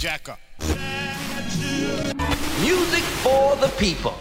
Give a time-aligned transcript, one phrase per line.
[0.00, 0.40] Jack up.
[2.62, 4.14] Music for the people.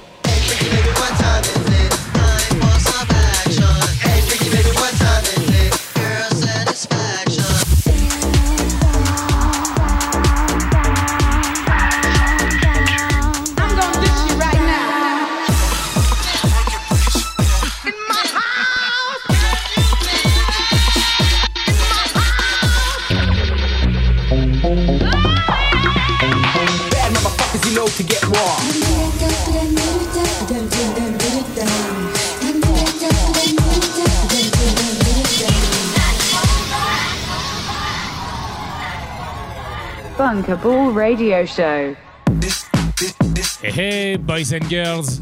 [43.61, 45.21] Hey, hey, boys and girls.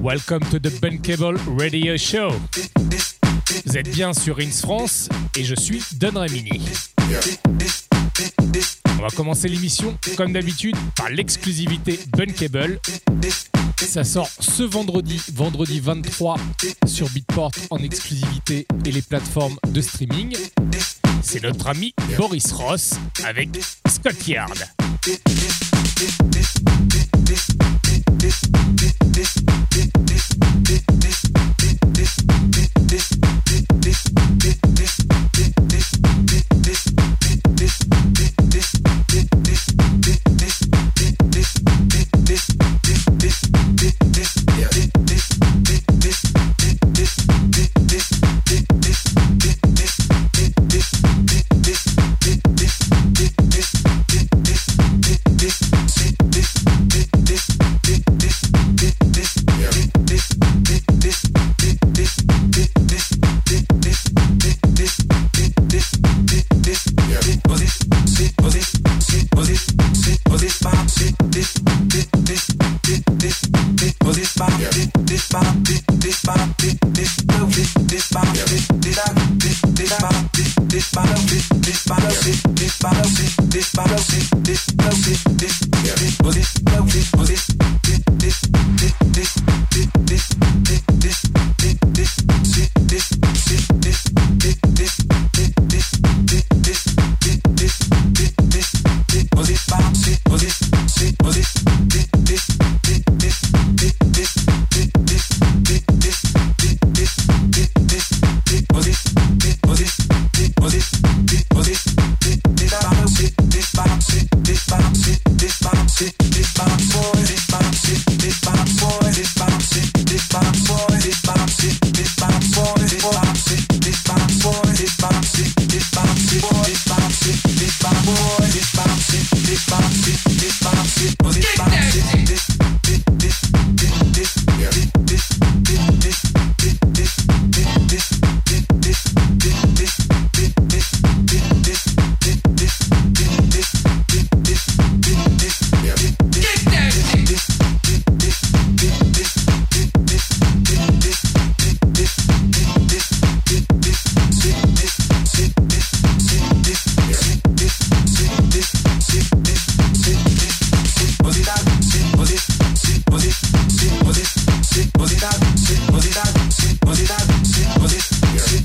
[0.00, 2.32] Welcome to the Bunkable Radio Show.
[3.64, 6.60] Vous êtes bien sur Ins France et je suis Don Ramini.
[8.98, 12.80] On va commencer l'émission, comme d'habitude, par l'exclusivité Bunkable.
[13.76, 16.36] Ça sort ce vendredi, vendredi 23,
[16.86, 20.36] sur Beatport en exclusivité et les plateformes de streaming.
[21.22, 23.48] C'est notre ami Boris Ross avec
[23.88, 24.58] Scott Yard.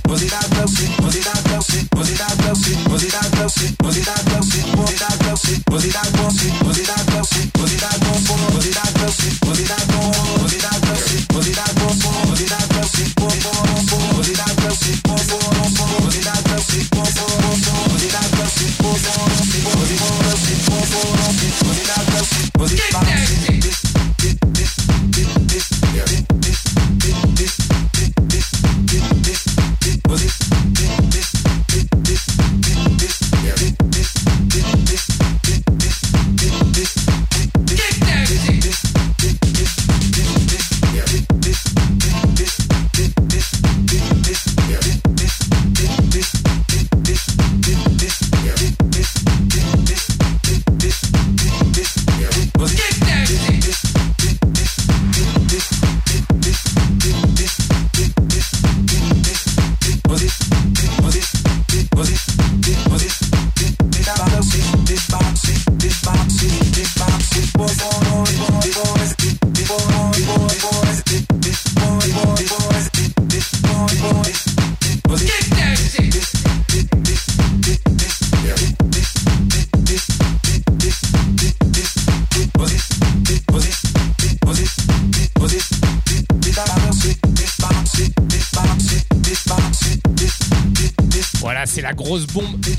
[0.07, 1.03] Was it that was it?
[1.03, 1.93] Was it that was it?
[1.93, 2.91] Was it that was it?
[2.91, 3.83] Was it that was it?
[3.83, 4.47] Was it that was
[5.97, 6.66] I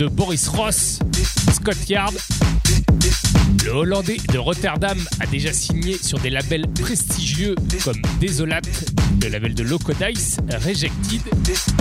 [0.06, 1.00] Boris Ross,
[1.52, 2.14] Scott Yard.
[3.64, 7.54] Le Hollandais de Rotterdam a déjà signé sur des labels prestigieux
[7.84, 8.92] comme Desolate,
[9.22, 11.22] le label de Locodice, Rejected,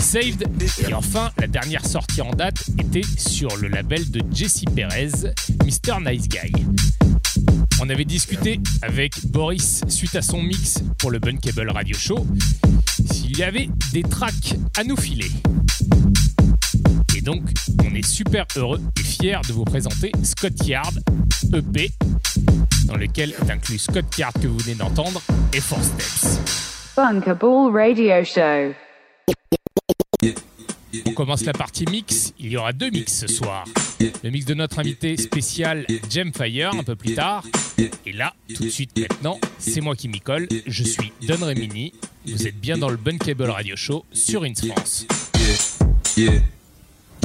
[0.02, 0.44] Saved,
[0.88, 5.12] et enfin la dernière sortie en date était sur le label de Jesse Perez,
[5.64, 6.00] Mr.
[6.04, 6.52] Nice Guy.
[7.80, 12.26] On avait discuté avec Boris suite à son mix pour le Bunkable Radio Show
[13.12, 15.30] s'il y avait des tracks à nous filer
[17.28, 17.44] donc,
[17.84, 20.98] on est super heureux et fiers de vous présenter Scott Yard
[21.54, 21.92] EP,
[22.86, 25.22] dans lequel est inclus Scott Yard que vous venez d'entendre
[25.52, 26.40] et Four Steps.
[26.96, 28.74] Radio Show.
[31.06, 32.34] On commence la partie mix.
[32.40, 33.66] Il y aura deux mix ce soir.
[34.24, 37.44] Le mix de notre invité spécial Gemfire un peu plus tard.
[38.06, 40.48] Et là, tout de suite maintenant, c'est moi qui m'y colle.
[40.66, 41.92] Je suis Don Remini.
[42.26, 45.06] Vous êtes bien dans le Bun Cable Radio Show sur In France.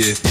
[0.00, 0.30] yeah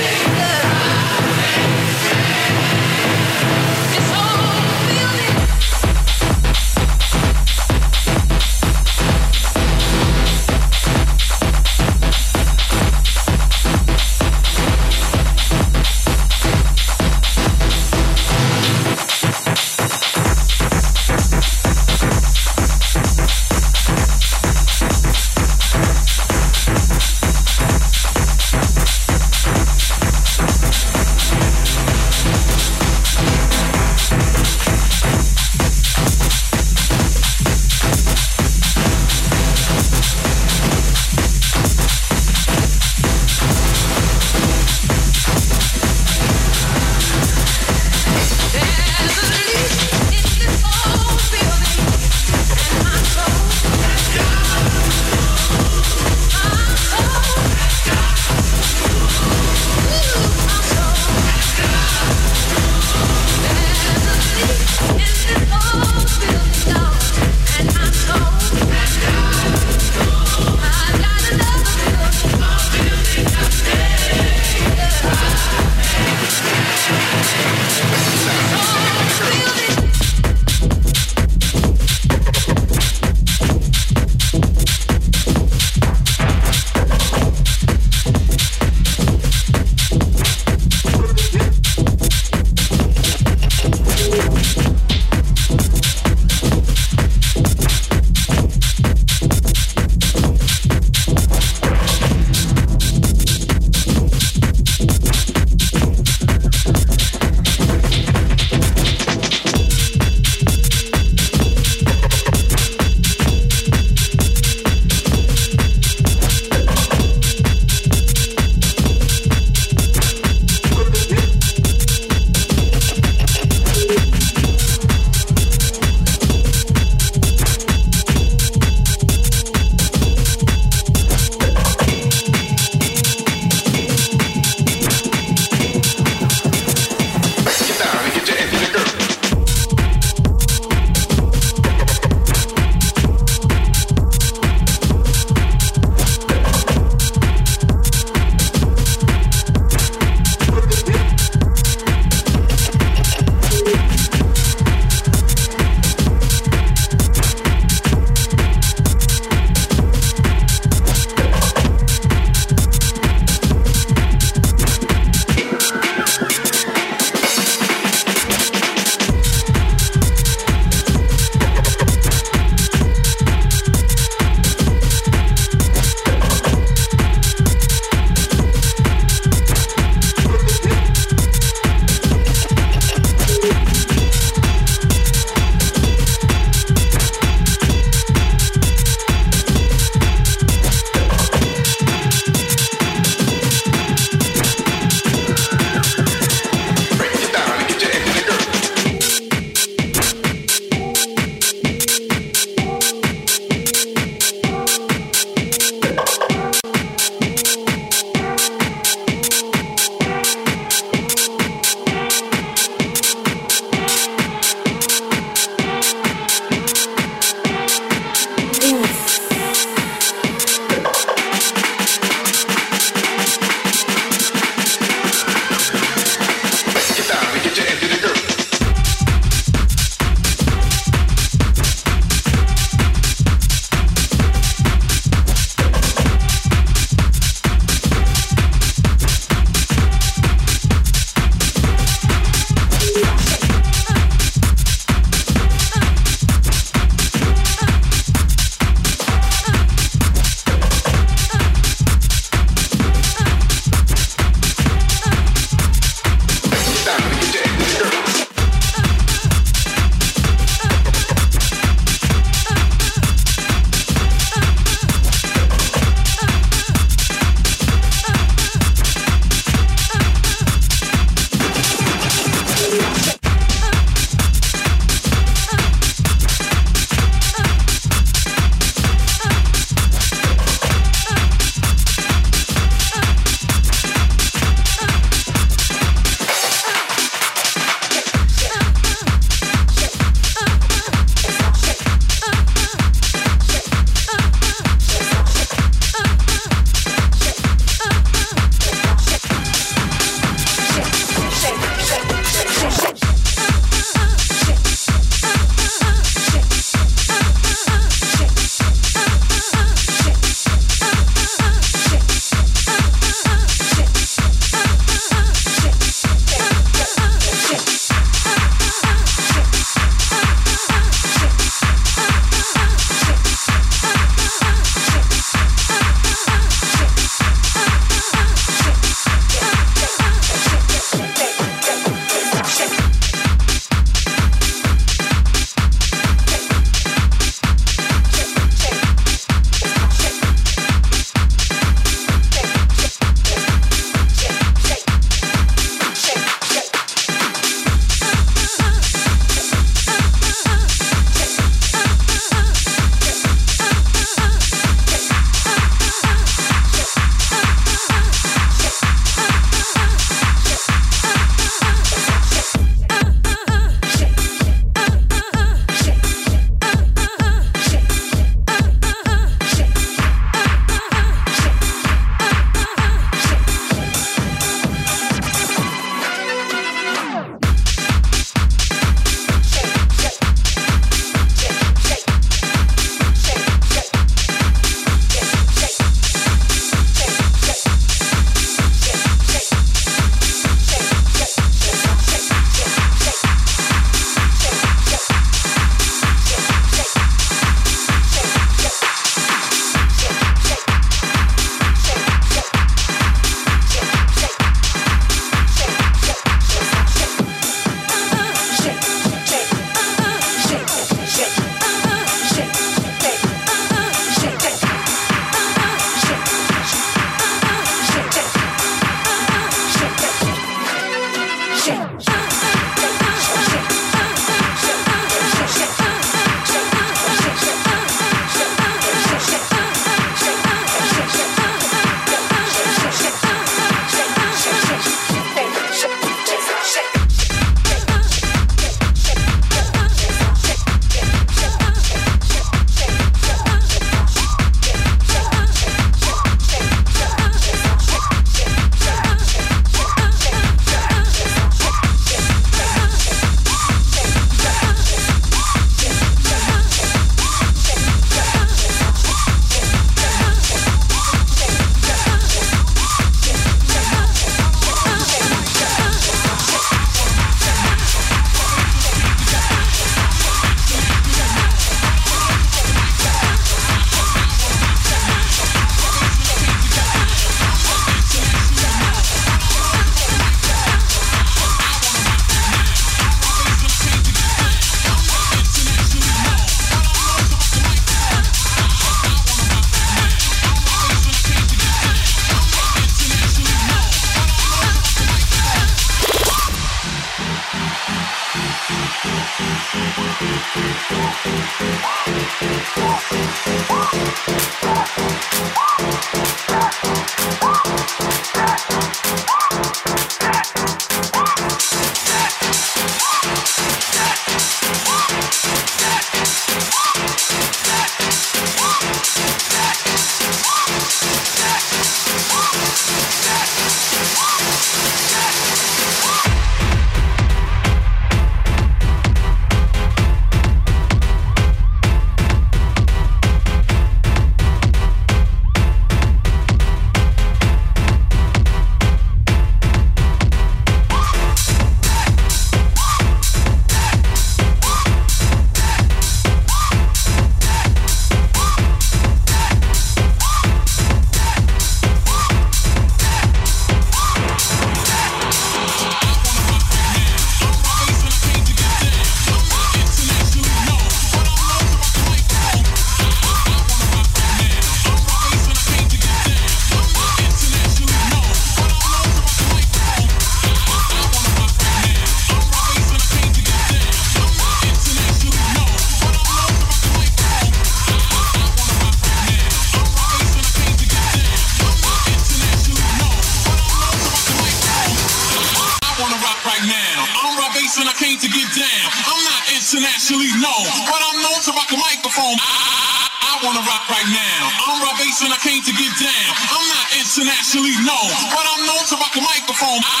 [599.41, 600.00] microphone.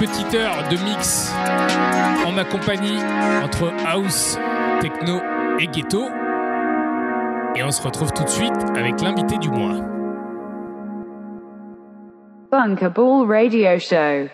[0.00, 1.30] petite heure de mix
[2.24, 2.96] en ma compagnie
[3.44, 4.38] entre house,
[4.80, 5.20] techno
[5.58, 6.08] et ghetto.
[7.54, 9.76] Et on se retrouve tout de suite avec l'invité du mois.
[12.50, 14.30] Bunker Ball Radio Show.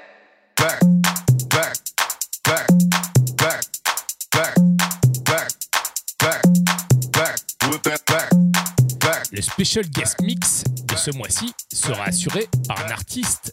[9.32, 13.52] Le special guest mix de ce mois-ci sera assuré par un artiste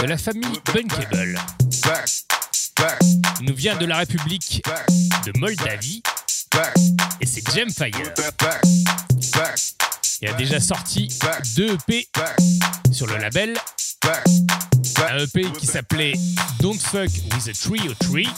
[0.00, 1.38] de la famille Bunkable.
[3.40, 4.62] Il nous vient de la République
[5.26, 6.02] de Moldavie
[7.20, 7.90] et c'est Gemfire.
[10.20, 11.08] Il a déjà sorti
[11.56, 12.08] deux EP
[12.92, 13.56] sur le label.
[15.10, 16.14] Un EP qui s'appelait
[16.60, 18.28] Don't Fuck with a Tree or Tree.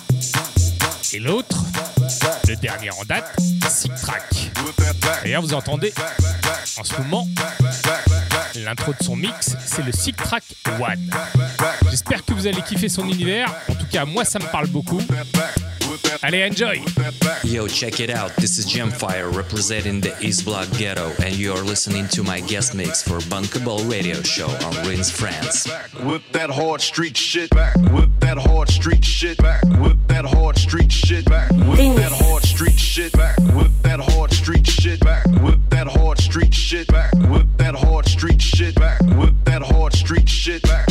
[1.12, 1.64] Et l'autre,
[2.48, 3.36] le dernier en date,
[3.68, 4.50] Sick Track.
[5.22, 5.92] D'ailleurs, vous entendez
[6.78, 7.26] en ce moment
[8.56, 10.44] l'intro de son mix, c'est le Sick Track
[10.80, 11.10] One.
[11.90, 13.52] J'espère que vous allez kiffer son univers.
[13.68, 15.00] En tout cas, moi, ça me parle beaucoup.
[16.22, 16.80] Allez, enjoy!
[17.44, 18.30] Yo, check it out.
[18.36, 22.74] This is Gemfire representing the East Block Ghetto, and you are listening to my guest
[22.74, 25.66] mix for Bunkable Radio Show on Rins France.
[26.04, 27.74] With that hard street shit back.
[27.92, 29.62] With that hard street shit back.
[29.80, 31.50] With that hard street shit back.
[31.52, 33.38] With that hard street shit back.
[33.54, 35.26] With that hard street shit back.
[35.42, 37.12] With that hard street shit back.
[37.14, 39.00] With that hard street shit back.
[39.00, 40.89] With that hard street shit back.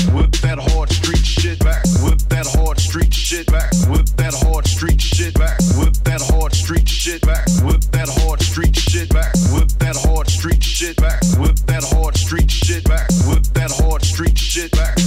[2.43, 3.71] That hard street shit back.
[3.89, 5.59] With that hard street shit back.
[5.77, 7.45] With that hard street shit back.
[7.65, 9.33] With that hard street shit back.
[9.51, 11.21] With that hard street shit back.
[11.37, 13.09] With that hard street shit back.
[13.27, 14.98] With that hard street shit back.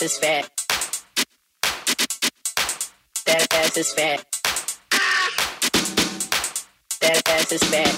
[0.00, 0.48] Ass is fat.
[3.26, 4.24] That ass is fat.
[7.00, 7.94] That ass is fat.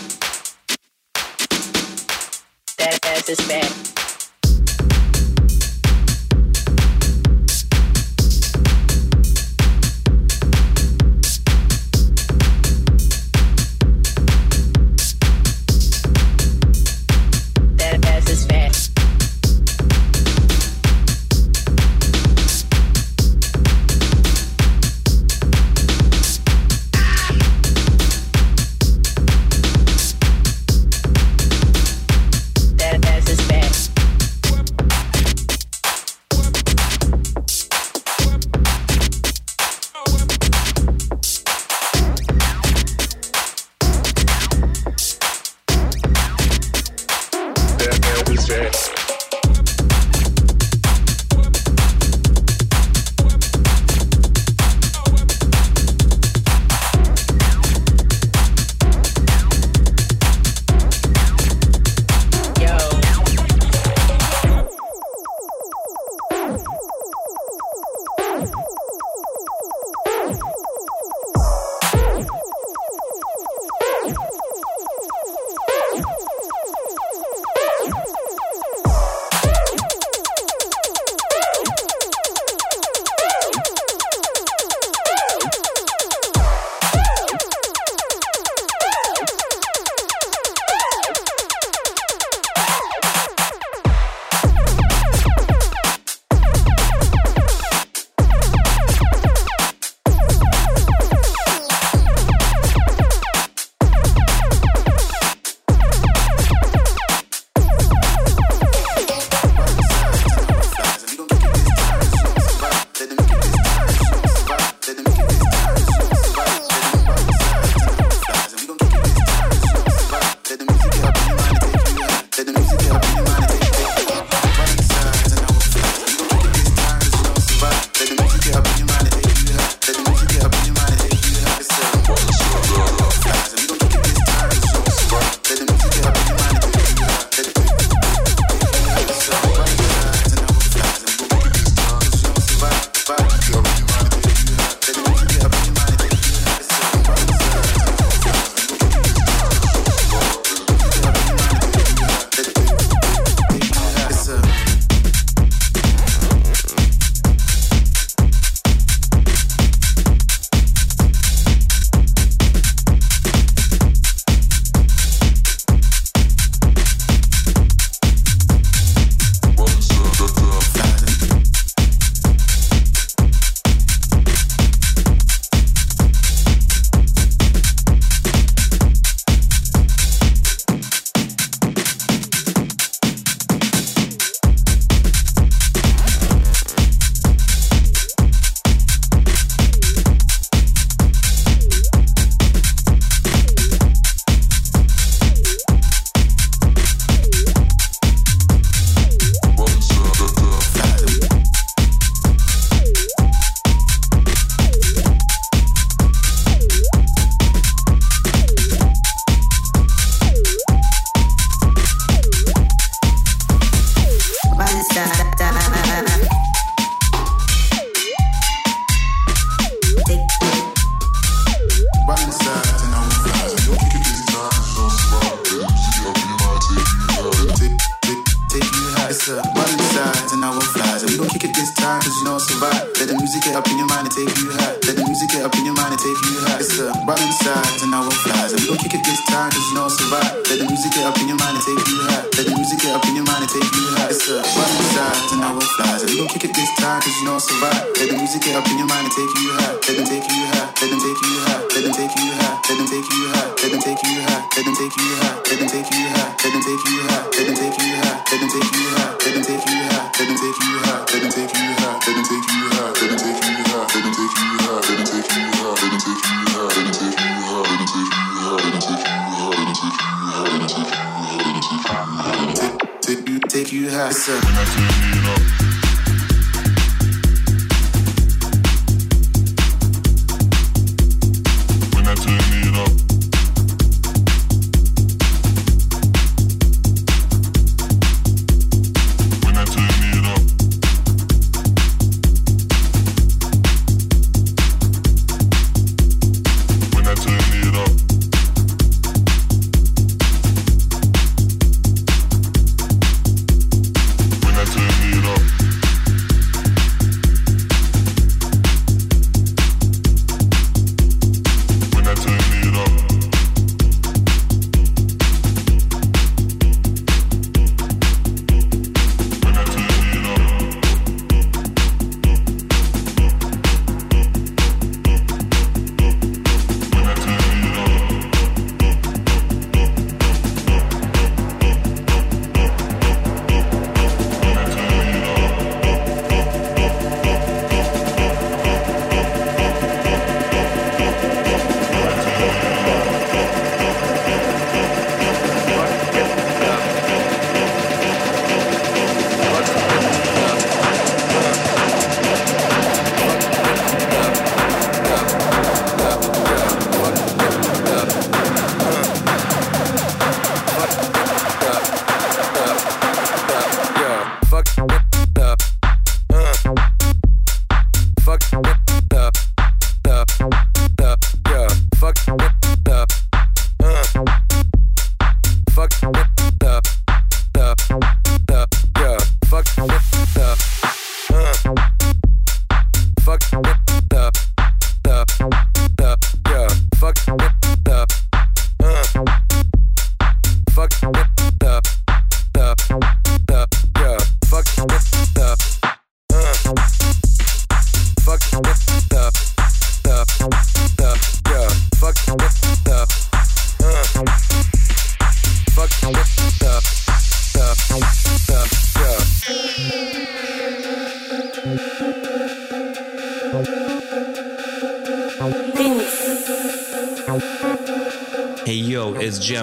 [2.78, 4.01] That ass is fat.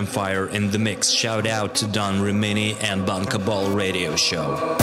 [0.09, 1.11] Fire in the mix.
[1.11, 4.77] Shout out to Don Rimini and Bon Cabal Radio Show.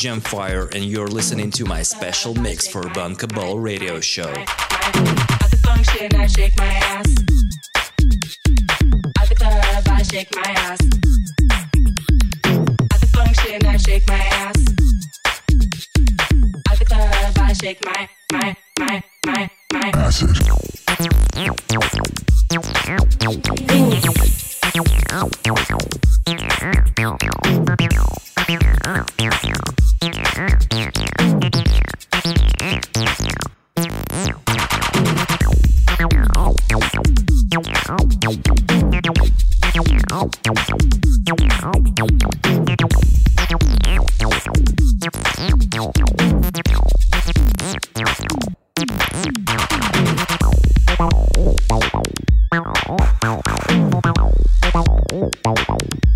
[0.00, 4.32] Gemfire, and you're listening to my special mix for Bunker Ball Radio Show.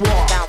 [0.00, 0.47] walk.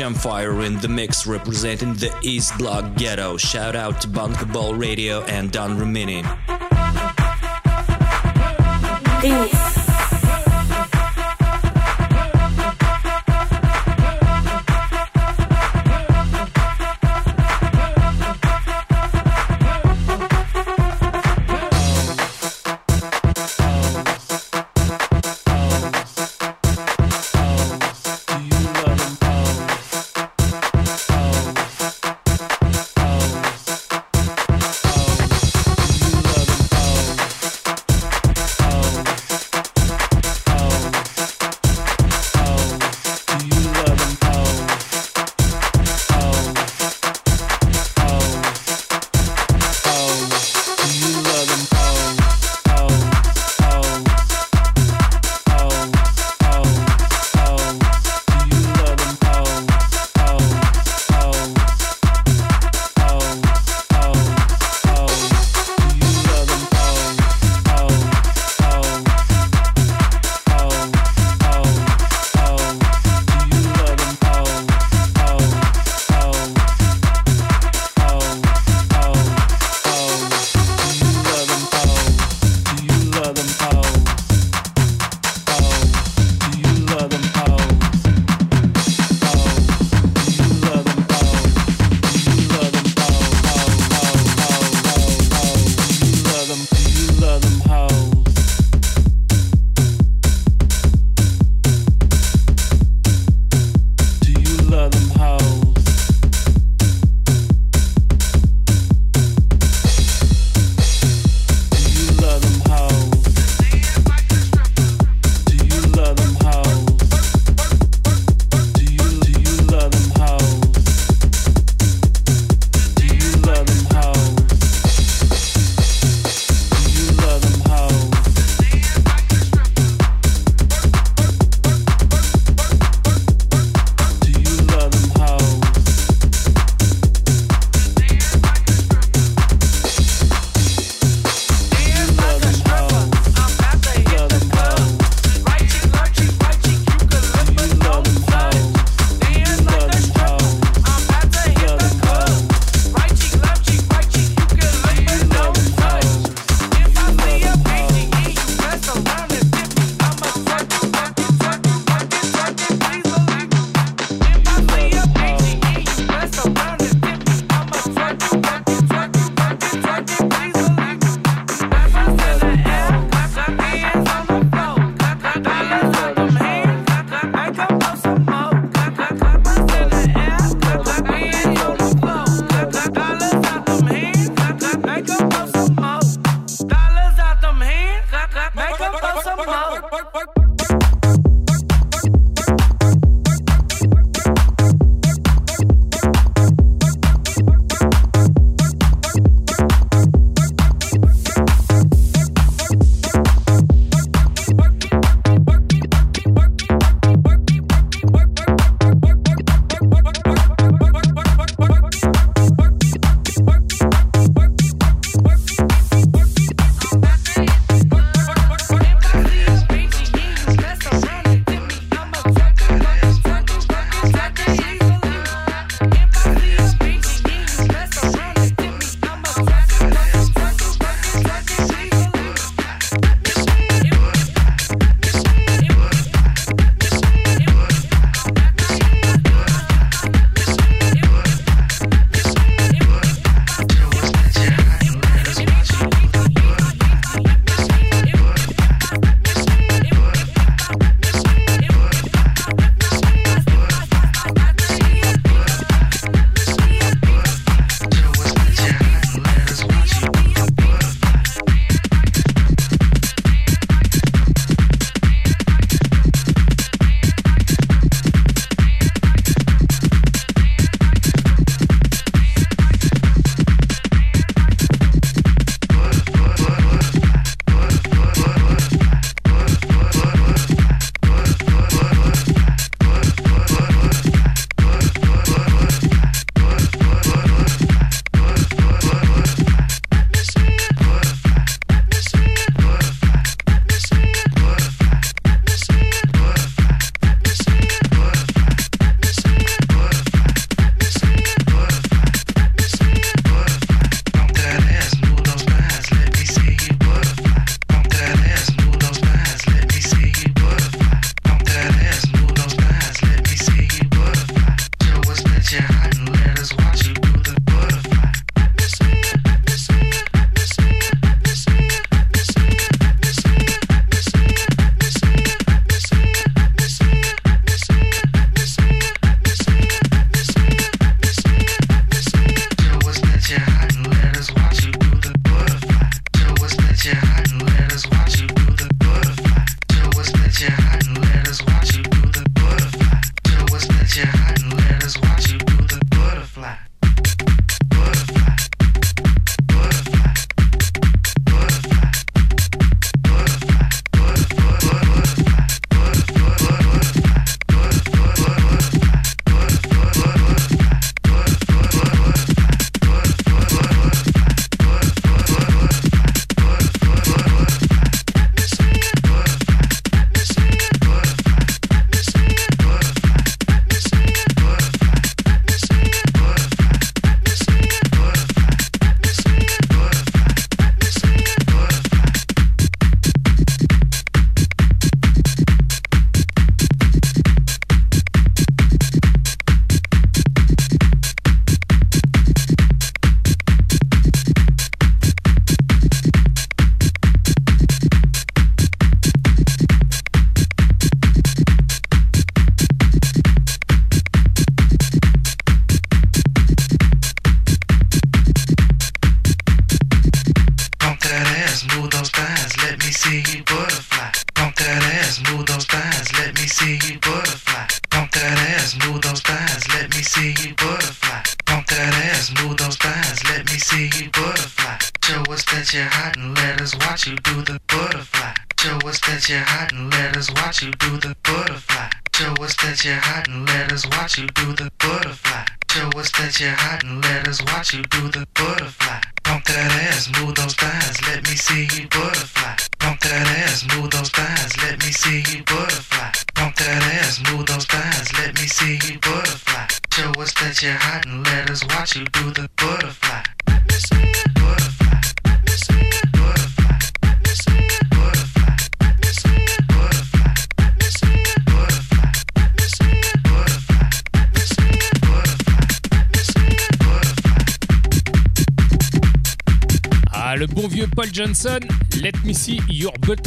[0.00, 3.36] Gemfire in the mix representing the East Block Ghetto.
[3.36, 6.24] Shout out to Bunkable Radio and Don Romini.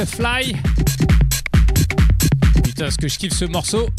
[0.04, 0.56] Butterfly.
[2.62, 3.90] Putain, ce que je kiffe ce morceau?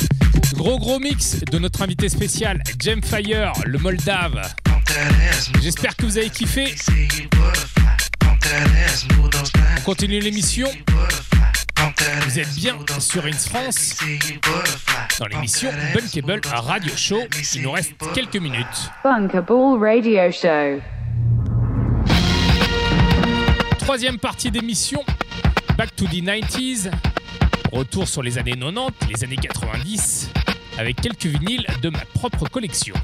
[0.53, 4.43] Gros gros mix de notre invité spécial, Jem Fire, le Moldave.
[5.63, 6.75] J'espère que vous avez kiffé.
[9.79, 10.69] On continue l'émission.
[12.27, 13.97] Vous êtes bien sur Ins France
[15.19, 17.21] dans l'émission Bunkable Radio Show.
[17.55, 18.91] Il nous reste quelques minutes.
[19.03, 20.83] Bunkable Radio Show.
[23.79, 25.05] Troisième partie d'émission,
[25.85, 26.90] Back to the 90s.
[27.70, 30.31] Retour sur les années 90, les années 90,
[30.78, 32.94] avec quelques vinyles de ma propre collection.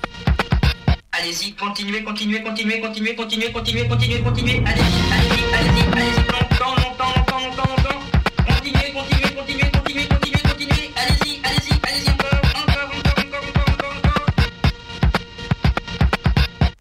[1.13, 4.63] Allez-y, continuez, continuez, continuez, continuez, continuez, continuez, continuez, continuez.
[4.65, 8.01] Allez-y, allez-y, allez-y, allez-y, longtemps, longtemps, longtemps, longtemps, longtemps.
[8.49, 10.91] Continuez, continuez, continuez, continuez, continuez, continuez.
[10.97, 14.41] Allez-y, allez-y, allez-y encore, encore, encore, encore, encore, encore, encore.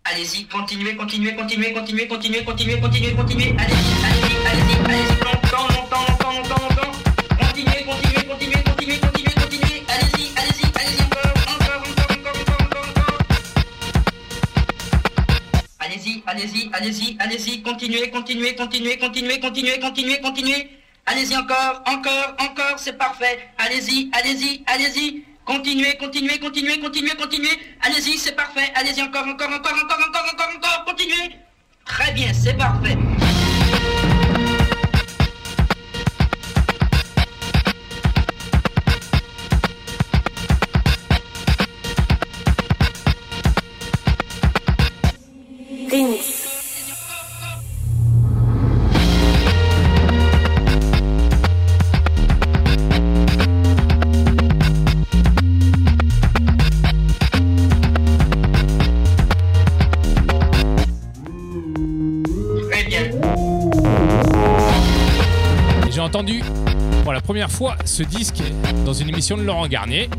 [0.06, 3.56] Allez-y, continuez, continuez, continuez, continuez, continuez, continuez, continuez, continuez.
[3.58, 5.39] Allez-y, allez-y, allez-y, allez-y,
[16.80, 20.70] allez-y, allez-y, continuez, continuez, continuez, continuez, continuez, continuez, continuez.
[21.06, 23.50] Allez-y encore, encore, encore, c'est parfait.
[23.58, 25.26] Allez-y, allez-y, allez-y.
[25.46, 27.60] Continuez, continuez, continuez, continuez, continuez.
[27.82, 28.72] Allez-y, c'est parfait.
[28.76, 31.36] Allez-y encore, encore, encore, encore, encore, encore, encore, continuez.
[31.86, 32.98] Très bien, c'est parfait.
[67.30, 68.42] Première fois ce disque
[68.88, 70.10] dans une émission de Laurent Garnier.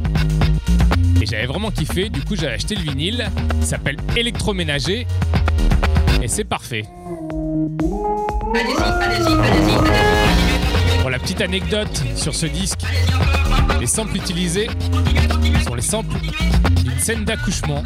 [1.20, 3.28] Et j'avais vraiment kiffé, du coup j'ai acheté le vinyle.
[3.60, 5.08] Il s'appelle Électroménager.
[6.22, 6.84] Et c'est parfait.
[8.54, 11.00] Allez-y, allez-y, allez-y, allez-y.
[11.00, 12.82] Pour la petite anecdote sur ce disque,
[13.80, 14.68] les samples utilisés
[15.66, 16.14] sont les samples
[16.76, 17.82] d'une scène d'accouchement.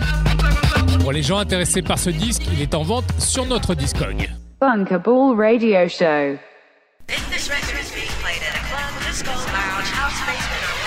[1.01, 4.29] Pour les gens intéressés par ce disque, il est en vente sur notre Discog.
[4.61, 6.37] Bunkable Radio Show.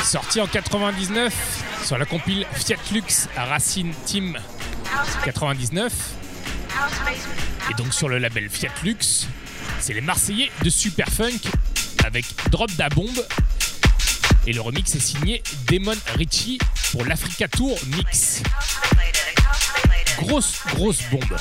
[0.08, 1.34] Sorti en 99
[1.84, 4.38] sur la compile Fiat Lux Racine Team
[5.26, 7.70] 99 house basement.
[7.70, 9.28] et donc sur le label Fiat Lux,
[9.82, 11.42] c'est les Marseillais de Superfunk
[12.06, 13.22] avec Drop da Bombe
[14.46, 16.60] et le remix est signé Damon Ritchie
[16.94, 18.44] pour l'Africa Tour Mix.
[20.20, 21.36] Grosse grosse bombe.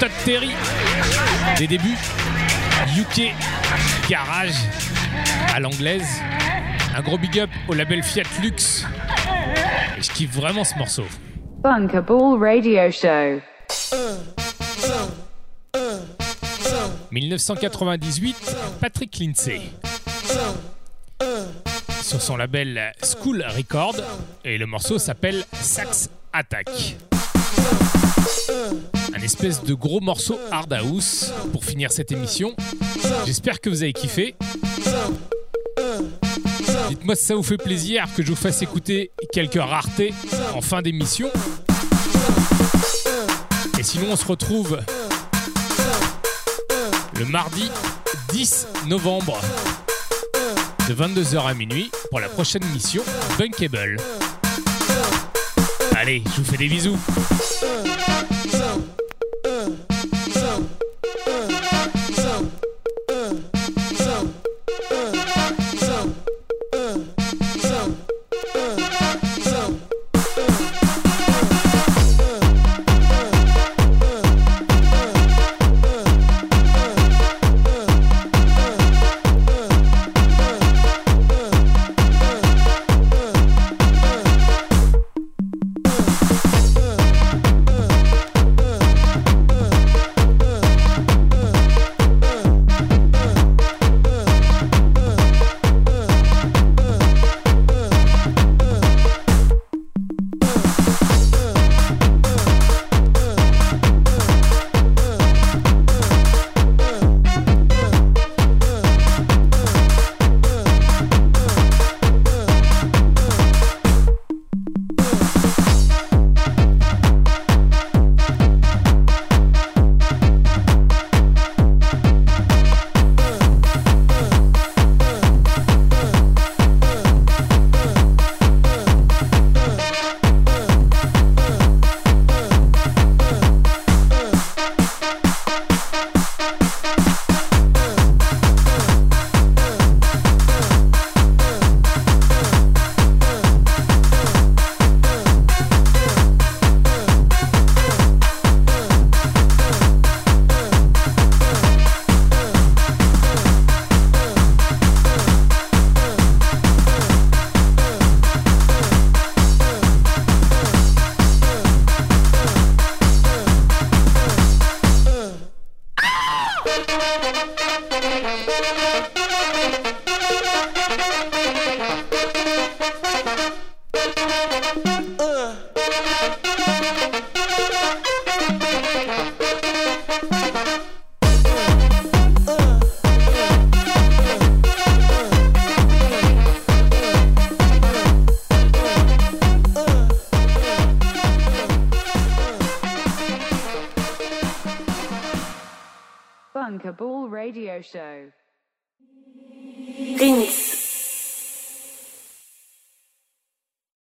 [0.00, 0.50] Todd Terry.
[1.58, 1.96] Des débuts
[2.98, 3.32] UK
[4.08, 4.54] Garage
[5.54, 6.20] à l'anglaise.
[6.94, 8.84] Un gros big up au label Fiat Lux.
[9.98, 11.04] Et je kiffe vraiment ce morceau.
[11.62, 13.40] Bunkerball Radio Show.
[17.10, 19.60] 1998, Patrick Lindsay.
[22.02, 23.96] Sur son label School Record.
[24.44, 26.68] Et le morceau s'appelle Sax Attack.
[29.22, 32.56] Un espèce de gros morceau hard house pour finir cette émission.
[33.24, 34.34] J'espère que vous avez kiffé.
[36.88, 40.12] Dites-moi si ça vous fait plaisir que je vous fasse écouter quelques raretés
[40.56, 41.30] en fin d'émission.
[43.78, 44.80] Et sinon, on se retrouve
[47.16, 47.70] le mardi
[48.32, 49.40] 10 novembre
[50.88, 53.04] de 22h à minuit pour la prochaine émission
[53.38, 53.98] Bunkable.
[55.94, 56.98] Allez, je vous fais des bisous.